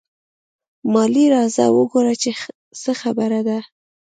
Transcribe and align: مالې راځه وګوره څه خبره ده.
مالې 0.93 1.25
راځه 1.33 1.65
وګوره 1.77 2.13
څه 2.81 2.91
خبره 3.01 3.39
ده. 3.47 3.59